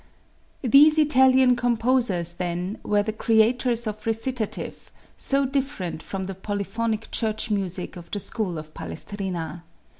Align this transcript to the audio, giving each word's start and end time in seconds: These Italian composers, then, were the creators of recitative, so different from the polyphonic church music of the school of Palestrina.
These 0.63 0.97
Italian 0.97 1.55
composers, 1.55 2.33
then, 2.33 2.79
were 2.81 3.03
the 3.03 3.13
creators 3.13 3.85
of 3.85 4.07
recitative, 4.07 4.91
so 5.15 5.45
different 5.45 6.01
from 6.01 6.25
the 6.25 6.33
polyphonic 6.33 7.11
church 7.11 7.51
music 7.51 7.95
of 7.95 8.09
the 8.09 8.17
school 8.19 8.57
of 8.57 8.73
Palestrina. 8.73 9.63